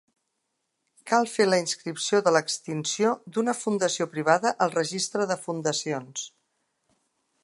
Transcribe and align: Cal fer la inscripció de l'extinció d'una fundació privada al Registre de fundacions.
Cal 1.09 1.27
fer 1.33 1.45
la 1.49 1.59
inscripció 1.63 2.21
de 2.27 2.31
l'extinció 2.37 3.13
d'una 3.35 3.55
fundació 3.59 4.07
privada 4.15 4.55
al 4.67 4.75
Registre 4.79 5.29
de 5.33 5.41
fundacions. 5.47 6.25